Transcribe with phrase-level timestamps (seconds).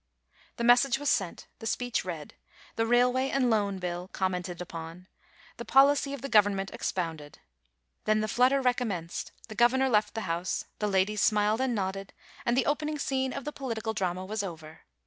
[0.55, 2.33] The message was sent; the speech read;
[2.75, 5.07] the Railway and Loan Bill commented upon;
[5.57, 7.37] the policy of the Government expounded.
[8.05, 12.13] Then the flutter recommenced; the Governor left the House; the ladies smiled and nodded;
[12.47, 14.85] and the opening scene of the political drama was over.